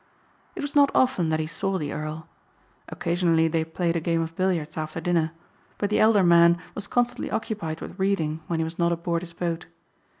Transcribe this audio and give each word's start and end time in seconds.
It 0.55 0.63
was 0.63 0.75
not 0.75 0.89
often 0.95 1.29
that 1.29 1.39
he 1.39 1.45
saw 1.45 1.77
the 1.77 1.93
earl. 1.93 2.27
Occasionally 2.89 3.47
they 3.47 3.63
played 3.63 3.95
a 3.95 3.99
game 3.99 4.21
of 4.23 4.35
billiards 4.35 4.75
after 4.75 4.99
dinner 4.99 5.31
but 5.77 5.91
the 5.91 5.99
elder 5.99 6.23
man 6.23 6.57
was 6.73 6.87
constantly 6.87 7.29
occupied 7.29 7.81
with 7.81 7.99
reading 7.99 8.39
when 8.47 8.57
he 8.59 8.63
was 8.63 8.79
not 8.79 8.91
aboard 8.91 9.21
his 9.21 9.33
boat. 9.33 9.67